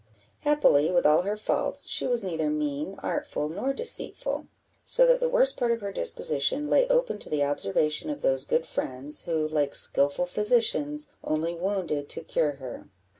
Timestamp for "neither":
2.23-2.49